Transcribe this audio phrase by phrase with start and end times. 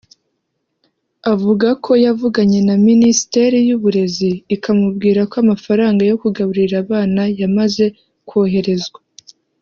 [1.33, 7.85] Avuga ko yavuganye na Minisiteri y’Uburezi ikamubwira ko amafaranga yo kugaburira abana yamaze
[8.29, 8.99] koherezwa